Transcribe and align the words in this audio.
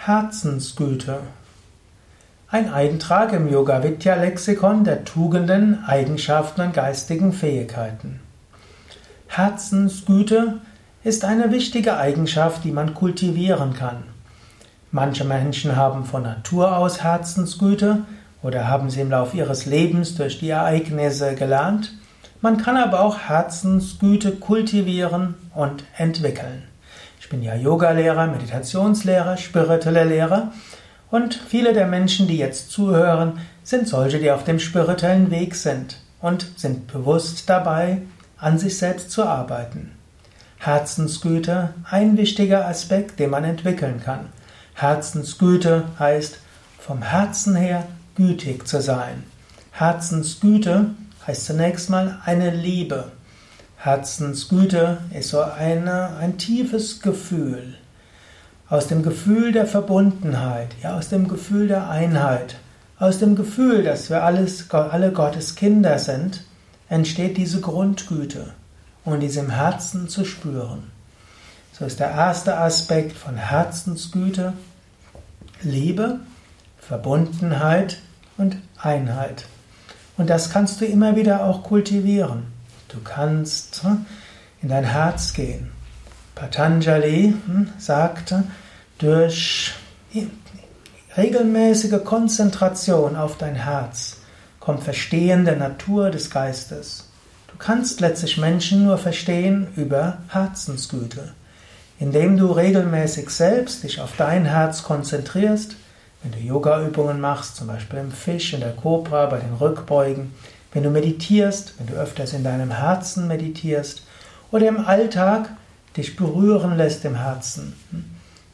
Herzensgüte. 0.00 1.18
Ein 2.48 2.72
Eintrag 2.72 3.32
im 3.32 3.50
Yoga 3.52 3.82
Vidya 3.82 4.14
Lexikon 4.14 4.84
der 4.84 5.04
Tugenden, 5.04 5.84
Eigenschaften 5.84 6.60
und 6.62 6.72
geistigen 6.72 7.32
Fähigkeiten. 7.32 8.20
Herzensgüte 9.26 10.60
ist 11.02 11.24
eine 11.24 11.50
wichtige 11.50 11.96
Eigenschaft, 11.96 12.62
die 12.64 12.70
man 12.70 12.94
kultivieren 12.94 13.74
kann. 13.74 14.04
Manche 14.92 15.24
Menschen 15.24 15.74
haben 15.74 16.04
von 16.04 16.22
Natur 16.22 16.76
aus 16.76 17.02
Herzensgüte 17.02 18.04
oder 18.42 18.68
haben 18.68 18.90
sie 18.90 19.00
im 19.00 19.10
Laufe 19.10 19.36
ihres 19.36 19.66
Lebens 19.66 20.14
durch 20.14 20.38
die 20.38 20.50
Ereignisse 20.50 21.34
gelernt. 21.34 21.92
Man 22.40 22.56
kann 22.56 22.76
aber 22.76 23.00
auch 23.00 23.18
Herzensgüte 23.18 24.30
kultivieren 24.36 25.34
und 25.54 25.82
entwickeln. 25.96 26.67
Ich 27.28 27.30
bin 27.30 27.42
ja 27.42 27.54
Yogalehrer, 27.54 28.26
Meditationslehrer, 28.26 29.36
spiritueller 29.36 30.06
Lehrer 30.06 30.50
und 31.10 31.34
viele 31.34 31.74
der 31.74 31.86
Menschen, 31.86 32.26
die 32.26 32.38
jetzt 32.38 32.70
zuhören, 32.70 33.38
sind 33.62 33.86
solche, 33.86 34.18
die 34.18 34.30
auf 34.30 34.44
dem 34.44 34.58
spirituellen 34.58 35.30
Weg 35.30 35.54
sind 35.54 35.98
und 36.22 36.50
sind 36.56 36.90
bewusst 36.90 37.46
dabei, 37.50 38.00
an 38.38 38.58
sich 38.58 38.78
selbst 38.78 39.10
zu 39.10 39.24
arbeiten. 39.24 39.92
Herzensgüte, 40.56 41.74
ein 41.84 42.16
wichtiger 42.16 42.66
Aspekt, 42.66 43.18
den 43.20 43.28
man 43.28 43.44
entwickeln 43.44 44.00
kann. 44.02 44.30
Herzensgüte 44.72 45.84
heißt, 45.98 46.38
vom 46.78 47.02
Herzen 47.02 47.56
her 47.56 47.86
gütig 48.14 48.66
zu 48.66 48.80
sein. 48.80 49.24
Herzensgüte 49.72 50.92
heißt 51.26 51.44
zunächst 51.44 51.90
mal 51.90 52.22
eine 52.24 52.48
Liebe. 52.48 53.12
Herzensgüte 53.80 54.98
ist 55.16 55.28
so 55.28 55.40
eine, 55.40 56.16
ein 56.16 56.36
tiefes 56.36 57.00
Gefühl. 57.00 57.74
Aus 58.68 58.88
dem 58.88 59.04
Gefühl 59.04 59.52
der 59.52 59.68
Verbundenheit, 59.68 60.74
ja, 60.82 60.98
aus 60.98 61.08
dem 61.10 61.28
Gefühl 61.28 61.68
der 61.68 61.88
Einheit, 61.88 62.56
aus 62.98 63.20
dem 63.20 63.36
Gefühl, 63.36 63.84
dass 63.84 64.10
wir 64.10 64.24
alles, 64.24 64.68
alle 64.72 65.12
Gottes 65.12 65.54
Kinder 65.54 66.00
sind, 66.00 66.42
entsteht 66.88 67.36
diese 67.36 67.60
Grundgüte 67.60 68.52
und 69.04 69.20
diese 69.20 69.40
im 69.40 69.50
Herzen 69.50 70.08
zu 70.08 70.24
spüren. 70.24 70.90
So 71.72 71.84
ist 71.84 72.00
der 72.00 72.10
erste 72.10 72.58
Aspekt 72.58 73.16
von 73.16 73.36
Herzensgüte 73.36 74.54
Liebe, 75.62 76.18
Verbundenheit 76.80 77.98
und 78.38 78.56
Einheit. 78.76 79.44
Und 80.16 80.28
das 80.30 80.50
kannst 80.50 80.80
du 80.80 80.84
immer 80.84 81.14
wieder 81.14 81.44
auch 81.44 81.62
kultivieren. 81.62 82.57
Du 82.88 83.00
kannst 83.02 83.82
hm, 83.82 84.06
in 84.62 84.68
dein 84.68 84.84
Herz 84.84 85.34
gehen. 85.34 85.70
Patanjali 86.34 87.34
hm, 87.46 87.70
sagte, 87.78 88.44
durch 88.98 89.72
regelmäßige 91.16 92.02
Konzentration 92.04 93.16
auf 93.16 93.36
dein 93.38 93.54
Herz 93.54 94.18
kommt 94.60 94.82
Verstehen 94.82 95.44
der 95.44 95.56
Natur 95.56 96.10
des 96.10 96.30
Geistes. 96.30 97.08
Du 97.48 97.56
kannst 97.58 98.00
letztlich 98.00 98.38
Menschen 98.38 98.84
nur 98.84 98.98
verstehen 98.98 99.68
über 99.76 100.18
Herzensgüte. 100.28 101.32
Indem 101.98 102.36
du 102.36 102.52
regelmäßig 102.52 103.30
selbst 103.30 103.82
dich 103.82 104.00
auf 104.00 104.12
dein 104.16 104.44
Herz 104.44 104.82
konzentrierst, 104.84 105.74
wenn 106.22 106.32
du 106.32 106.38
Yoga-Übungen 106.38 107.20
machst, 107.20 107.56
zum 107.56 107.66
Beispiel 107.66 107.98
im 107.98 108.12
Fisch, 108.12 108.52
in 108.52 108.60
der 108.60 108.72
Kobra, 108.72 109.26
bei 109.26 109.38
den 109.38 109.54
Rückbeugen, 109.54 110.32
wenn 110.72 110.82
du 110.82 110.90
meditierst, 110.90 111.74
wenn 111.78 111.86
du 111.86 111.94
öfters 111.94 112.32
in 112.32 112.44
deinem 112.44 112.70
Herzen 112.70 113.26
meditierst 113.26 114.02
oder 114.50 114.68
im 114.68 114.86
Alltag 114.86 115.50
dich 115.96 116.16
berühren 116.16 116.76
lässt 116.76 117.04
im 117.04 117.16
Herzen. 117.16 117.74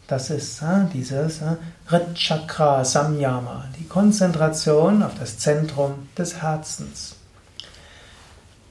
Das 0.06 0.30
ist 0.30 0.62
äh, 0.62 0.84
dieses 0.92 1.40
äh, 1.40 1.56
Rit 1.90 2.18
Samyama, 2.86 3.64
die 3.78 3.88
Konzentration 3.88 5.02
auf 5.02 5.12
das 5.18 5.38
Zentrum 5.38 6.08
des 6.16 6.42
Herzens. 6.42 7.16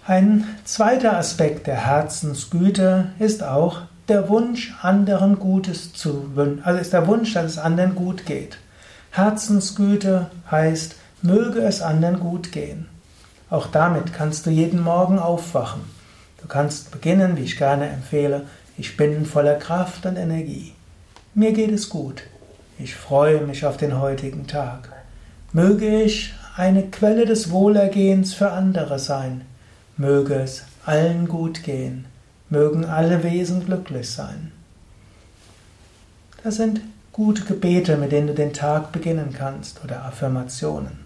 Ein 0.06 0.46
zweiter 0.66 1.18
Aspekt 1.18 1.66
der 1.66 1.88
Herzensgüte 1.88 3.12
ist 3.20 3.42
auch 3.42 3.82
der 4.10 4.28
Wunsch, 4.30 4.76
anderen 4.82 5.40
Gutes 5.40 5.94
zu 5.94 6.36
wünschen. 6.36 6.64
Also 6.66 6.82
ist 6.82 6.94
der 6.94 7.08
Wunsch, 7.08 7.34
dass 7.34 7.52
es 7.52 7.58
anderen 7.58 7.96
gut 7.96 8.26
geht. 8.26 8.58
Herzensgüte 9.12 10.30
heißt, 10.52 10.96
möge 11.22 11.62
es 11.62 11.82
anderen 11.82 12.20
gut 12.20 12.52
gehen. 12.52 12.88
Auch 13.54 13.68
damit 13.68 14.14
kannst 14.14 14.48
du 14.48 14.50
jeden 14.50 14.82
Morgen 14.82 15.20
aufwachen. 15.20 15.82
Du 16.42 16.48
kannst 16.48 16.90
beginnen, 16.90 17.38
wie 17.38 17.44
ich 17.44 17.56
gerne 17.56 17.88
empfehle, 17.88 18.48
ich 18.80 18.98
bin 18.98 19.28
voller 19.28 19.58
Kraft 19.58 20.08
und 20.08 20.18
Energie. 20.18 20.74
Mir 21.36 21.54
geht 21.54 21.72
es 21.72 21.88
gut. 21.88 22.24
Ich 22.80 22.96
freue 22.96 23.42
mich 23.42 23.64
auf 23.64 23.78
den 23.78 24.00
heutigen 24.00 24.48
Tag. 24.48 24.92
Möge 25.52 26.02
ich 26.02 26.34
eine 26.58 26.90
Quelle 26.90 27.28
des 27.28 27.52
Wohlergehens 27.52 28.34
für 28.34 28.50
andere 28.50 28.98
sein. 28.98 29.42
Möge 29.98 30.34
es 30.34 30.64
allen 30.88 31.28
gut 31.28 31.62
gehen. 31.62 32.06
Mögen 32.50 32.86
alle 32.86 33.22
Wesen 33.22 33.68
glücklich 33.68 34.10
sein. 34.10 34.52
Das 36.44 36.56
sind 36.56 36.82
gute 37.12 37.44
Gebete, 37.44 37.98
mit 37.98 38.14
denen 38.14 38.26
du 38.26 38.34
den 38.34 38.54
Tag 38.54 38.92
beginnen 38.92 39.32
kannst 39.32 39.84
oder 39.84 40.06
Affirmationen. 40.06 41.04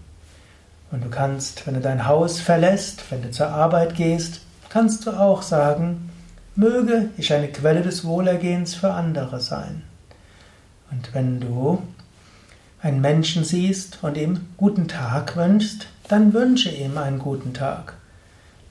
Und 0.90 1.04
du 1.04 1.10
kannst, 1.10 1.66
wenn 1.66 1.74
du 1.74 1.80
dein 1.80 2.06
Haus 2.06 2.40
verlässt, 2.40 3.02
wenn 3.10 3.22
du 3.22 3.30
zur 3.30 3.48
Arbeit 3.48 3.94
gehst, 3.94 4.40
kannst 4.68 5.06
du 5.06 5.10
auch 5.10 5.42
sagen, 5.42 6.10
möge 6.54 7.10
ich 7.16 7.32
eine 7.32 7.48
Quelle 7.48 7.82
des 7.82 8.04
Wohlergehens 8.04 8.74
für 8.74 8.92
andere 8.92 9.40
sein. 9.40 9.82
Und 10.90 11.14
wenn 11.14 11.40
du 11.40 11.82
einen 12.80 13.00
Menschen 13.00 13.44
siehst 13.44 13.98
und 14.02 14.16
ihm 14.16 14.46
guten 14.56 14.88
Tag 14.88 15.36
wünschst, 15.36 15.86
dann 16.08 16.32
wünsche 16.32 16.70
ihm 16.70 16.96
einen 16.96 17.18
guten 17.18 17.52
Tag. 17.52 17.94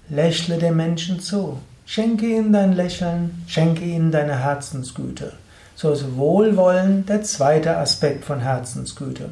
Lächle 0.09 0.57
dem 0.57 0.77
Menschen 0.77 1.19
zu, 1.19 1.59
schenke 1.85 2.25
ihm 2.25 2.51
dein 2.51 2.73
Lächeln, 2.73 3.44
schenke 3.47 3.83
ihm 3.83 4.11
deine 4.11 4.39
Herzensgüte. 4.39 5.33
So 5.75 5.91
ist 5.91 6.16
Wohlwollen 6.16 7.06
der 7.06 7.22
zweite 7.22 7.77
Aspekt 7.77 8.25
von 8.25 8.39
Herzensgüte. 8.39 9.29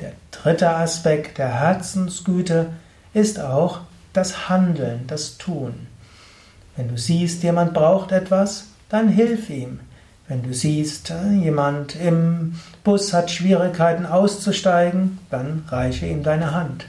Der 0.00 0.12
dritte 0.30 0.70
Aspekt 0.70 1.38
der 1.38 1.60
Herzensgüte 1.60 2.70
ist 3.14 3.40
auch 3.40 3.80
das 4.12 4.48
Handeln, 4.48 5.06
das 5.06 5.38
Tun. 5.38 5.86
Wenn 6.76 6.88
du 6.88 6.98
siehst, 6.98 7.42
jemand 7.42 7.74
braucht 7.74 8.12
etwas, 8.12 8.68
dann 8.88 9.08
hilf 9.08 9.50
ihm. 9.50 9.80
Wenn 10.28 10.42
du 10.42 10.54
siehst, 10.54 11.12
jemand 11.40 11.96
im 11.96 12.58
Bus 12.84 13.12
hat 13.12 13.30
Schwierigkeiten 13.30 14.06
auszusteigen, 14.06 15.18
dann 15.30 15.64
reiche 15.68 16.06
ihm 16.06 16.22
deine 16.22 16.54
Hand. 16.54 16.86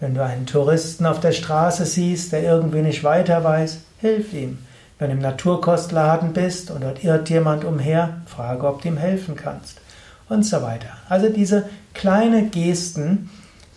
Wenn 0.00 0.14
du 0.14 0.24
einen 0.24 0.46
Touristen 0.46 1.06
auf 1.06 1.20
der 1.20 1.32
Straße 1.32 1.84
siehst, 1.84 2.32
der 2.32 2.42
irgendwie 2.42 2.82
nicht 2.82 3.04
weiter 3.04 3.44
weiß, 3.44 3.78
hilf 4.00 4.32
ihm. 4.32 4.58
Wenn 4.98 5.10
du 5.10 5.16
im 5.16 5.22
Naturkostladen 5.22 6.32
bist 6.32 6.70
und 6.70 6.82
dort 6.82 7.04
irrt 7.04 7.30
jemand 7.30 7.64
umher, 7.64 8.20
frage, 8.26 8.66
ob 8.66 8.82
du 8.82 8.88
ihm 8.88 8.96
helfen 8.96 9.36
kannst 9.36 9.80
und 10.28 10.44
so 10.44 10.62
weiter. 10.62 10.88
Also 11.08 11.28
diese 11.28 11.68
kleine 12.00 12.46
Gesten 12.46 13.28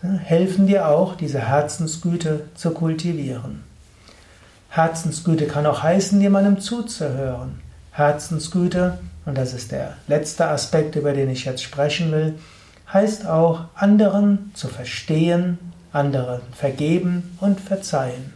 helfen 0.01 0.66
dir 0.66 0.88
auch, 0.88 1.16
diese 1.16 1.39
Herzensgüte 1.39 2.45
zu 2.56 2.72
kultivieren. 2.72 3.66
Herzensgüte 4.69 5.45
kann 5.45 5.66
auch 5.66 5.84
heißen, 5.84 6.22
jemandem 6.22 6.61
zuzuhören. 6.61 7.59
Herzensgüte, 7.91 9.00
und 9.25 9.38
das 9.38 9.53
ist 9.53 9.73
der 9.73 9.97
letzte 10.07 10.47
Aspekt, 10.47 10.95
über 10.95 11.11
den 11.11 11.29
ich 11.29 11.44
jetzt 11.44 11.63
sprechen 11.63 12.13
will, 12.13 12.35
heißt 12.94 13.28
auch, 13.28 13.66
anderen 13.75 14.51
zu 14.53 14.69
verstehen, 14.69 15.59
anderen 15.91 16.40
vergeben 16.53 17.38
und 17.41 17.59
verzeihen. 17.59 18.31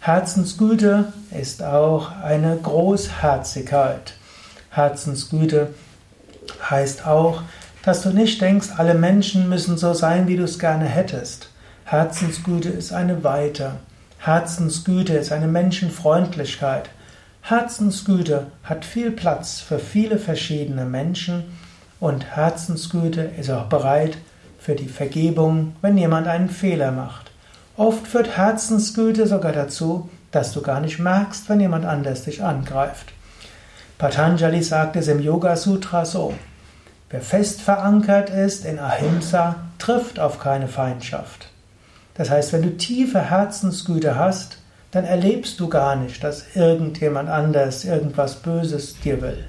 Herzensgüte 0.00 1.12
ist 1.38 1.62
auch 1.62 2.10
eine 2.22 2.56
Großherzigkeit. 2.56 4.14
Herzensgüte 4.70 5.74
heißt 6.70 7.06
auch, 7.06 7.42
dass 7.82 8.02
du 8.02 8.10
nicht 8.10 8.40
denkst, 8.40 8.68
alle 8.76 8.94
Menschen 8.94 9.48
müssen 9.48 9.78
so 9.78 9.94
sein, 9.94 10.28
wie 10.28 10.36
du 10.36 10.44
es 10.44 10.58
gerne 10.58 10.84
hättest. 10.84 11.50
Herzensgüte 11.84 12.68
ist 12.68 12.92
eine 12.92 13.24
Weite. 13.24 13.72
Herzensgüte 14.18 15.14
ist 15.14 15.32
eine 15.32 15.48
Menschenfreundlichkeit. 15.48 16.90
Herzensgüte 17.42 18.48
hat 18.62 18.84
viel 18.84 19.10
Platz 19.10 19.60
für 19.60 19.78
viele 19.78 20.18
verschiedene 20.18 20.84
Menschen 20.84 21.44
und 21.98 22.24
Herzensgüte 22.36 23.22
ist 23.22 23.50
auch 23.50 23.64
bereit 23.64 24.18
für 24.58 24.74
die 24.74 24.88
Vergebung, 24.88 25.74
wenn 25.80 25.96
jemand 25.96 26.26
einen 26.28 26.50
Fehler 26.50 26.92
macht. 26.92 27.30
Oft 27.76 28.06
führt 28.06 28.36
Herzensgüte 28.36 29.26
sogar 29.26 29.52
dazu, 29.52 30.10
dass 30.30 30.52
du 30.52 30.60
gar 30.60 30.80
nicht 30.80 30.98
merkst, 30.98 31.48
wenn 31.48 31.60
jemand 31.60 31.86
anders 31.86 32.24
dich 32.24 32.42
angreift. 32.42 33.12
Patanjali 33.96 34.62
sagt 34.62 34.96
es 34.96 35.08
im 35.08 35.20
Yoga 35.20 35.56
Sutra 35.56 36.04
so: 36.04 36.34
Wer 37.12 37.22
fest 37.22 37.60
verankert 37.60 38.30
ist 38.30 38.64
in 38.64 38.78
Ahimsa, 38.78 39.56
trifft 39.78 40.20
auf 40.20 40.38
keine 40.38 40.68
Feindschaft. 40.68 41.48
Das 42.14 42.30
heißt, 42.30 42.52
wenn 42.52 42.62
du 42.62 42.76
tiefe 42.76 43.30
Herzensgüte 43.30 44.14
hast, 44.14 44.58
dann 44.92 45.04
erlebst 45.04 45.58
du 45.58 45.68
gar 45.68 45.96
nicht, 45.96 46.22
dass 46.22 46.54
irgendjemand 46.54 47.28
anders 47.28 47.84
irgendwas 47.84 48.36
Böses 48.36 49.00
dir 49.00 49.20
will. 49.22 49.48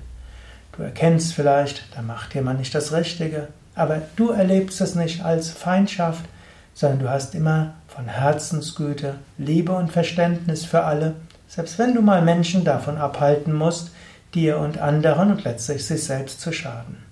Du 0.75 0.81
erkennst 0.81 1.33
vielleicht, 1.33 1.83
da 1.95 2.01
macht 2.01 2.33
jemand 2.33 2.57
nicht 2.57 2.73
das 2.73 2.93
Richtige, 2.93 3.49
aber 3.75 4.01
du 4.15 4.31
erlebst 4.31 4.81
es 4.81 4.95
nicht 4.95 5.23
als 5.23 5.51
Feindschaft, 5.51 6.25
sondern 6.73 6.99
du 6.99 7.09
hast 7.11 7.35
immer 7.35 7.75
von 7.87 8.07
Herzensgüte, 8.07 9.15
Liebe 9.37 9.73
und 9.73 9.91
Verständnis 9.91 10.65
für 10.65 10.83
alle, 10.83 11.13
selbst 11.47 11.77
wenn 11.77 11.93
du 11.93 12.01
mal 12.01 12.23
Menschen 12.23 12.63
davon 12.63 12.97
abhalten 12.97 13.53
musst, 13.53 13.91
dir 14.33 14.57
und 14.57 14.79
anderen 14.79 15.29
und 15.29 15.43
letztlich 15.43 15.85
sich 15.85 16.03
selbst 16.03 16.41
zu 16.41 16.51
schaden. 16.51 17.10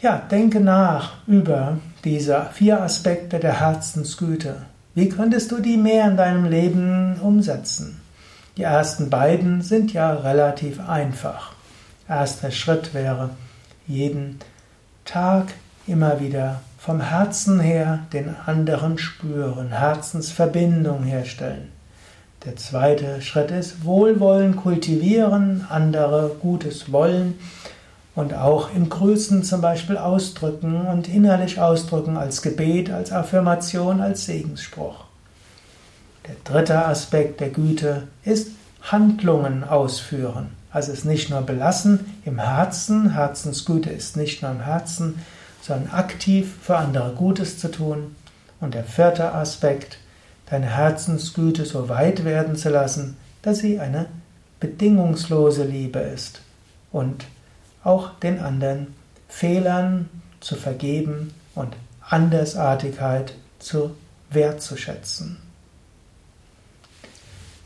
Ja, 0.00 0.22
denke 0.30 0.60
nach 0.60 1.14
über 1.26 1.78
diese 2.04 2.46
vier 2.52 2.80
Aspekte 2.80 3.40
der 3.40 3.58
Herzensgüte. 3.58 4.62
Wie 4.94 5.08
könntest 5.08 5.50
du 5.50 5.58
die 5.58 5.76
mehr 5.76 6.06
in 6.06 6.16
deinem 6.16 6.44
Leben 6.44 7.16
umsetzen? 7.20 8.00
Die 8.56 8.62
ersten 8.62 9.10
beiden 9.10 9.60
sind 9.62 9.92
ja 9.92 10.14
relativ 10.14 10.78
einfach. 10.88 11.50
Erster 12.08 12.52
Schritt 12.52 12.94
wäre, 12.94 13.30
jeden 13.88 14.38
Tag 15.04 15.48
immer 15.88 16.20
wieder 16.20 16.60
vom 16.78 17.00
Herzen 17.00 17.58
her 17.58 18.06
den 18.12 18.36
anderen 18.46 18.98
spüren, 18.98 19.70
Herzensverbindung 19.70 21.02
herstellen. 21.02 21.72
Der 22.44 22.54
zweite 22.54 23.20
Schritt 23.20 23.50
ist 23.50 23.84
Wohlwollen 23.84 24.54
kultivieren, 24.54 25.66
andere 25.68 26.36
Gutes 26.40 26.92
wollen 26.92 27.34
und 28.18 28.34
auch 28.34 28.74
im 28.74 28.88
Grüßen 28.88 29.44
zum 29.44 29.60
Beispiel 29.60 29.96
ausdrücken 29.96 30.88
und 30.88 31.06
innerlich 31.06 31.60
ausdrücken 31.60 32.16
als 32.16 32.42
Gebet, 32.42 32.90
als 32.90 33.12
Affirmation, 33.12 34.00
als 34.00 34.24
Segensspruch. 34.24 35.04
Der 36.26 36.34
dritte 36.42 36.84
Aspekt 36.84 37.38
der 37.38 37.50
Güte 37.50 38.08
ist 38.24 38.48
Handlungen 38.82 39.62
ausführen. 39.62 40.48
Also 40.72 40.90
es 40.90 41.04
nicht 41.04 41.30
nur 41.30 41.42
belassen 41.42 42.12
im 42.24 42.40
Herzen, 42.40 43.12
Herzensgüte 43.12 43.90
ist 43.90 44.16
nicht 44.16 44.42
nur 44.42 44.50
im 44.50 44.62
Herzen, 44.62 45.22
sondern 45.62 45.92
aktiv 45.92 46.56
für 46.60 46.76
andere 46.76 47.12
Gutes 47.12 47.60
zu 47.60 47.70
tun. 47.70 48.16
Und 48.60 48.74
der 48.74 48.82
vierte 48.82 49.32
Aspekt, 49.32 49.98
deine 50.50 50.66
Herzensgüte 50.66 51.64
so 51.64 51.88
weit 51.88 52.24
werden 52.24 52.56
zu 52.56 52.68
lassen, 52.68 53.16
dass 53.42 53.58
sie 53.58 53.78
eine 53.78 54.06
bedingungslose 54.58 55.62
Liebe 55.62 56.00
ist 56.00 56.40
und 56.90 57.24
auch 57.84 58.10
den 58.20 58.40
anderen 58.40 58.94
Fehlern 59.28 60.08
zu 60.40 60.56
vergeben 60.56 61.34
und 61.54 61.76
Andersartigkeit 62.00 63.34
zu 63.58 63.94
wertzuschätzen. 64.30 65.36